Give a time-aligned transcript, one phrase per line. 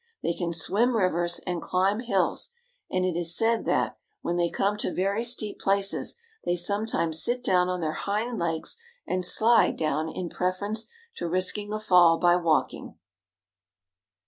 [0.23, 2.49] They can swim rivers and climb hills;
[2.89, 7.43] and it is said, that, when they come to very steep places, they sometimes sit
[7.43, 10.87] down on their hind legs and slide down in preference
[11.17, 12.95] to risking a fall by walking.